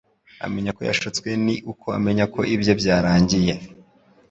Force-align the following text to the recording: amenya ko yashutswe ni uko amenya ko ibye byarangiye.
amenya 0.45 0.71
ko 0.77 0.81
yashutswe 0.89 1.29
ni 1.45 1.55
uko 1.71 1.87
amenya 1.97 2.25
ko 2.33 2.39
ibye 2.55 2.73
byarangiye. 2.81 3.53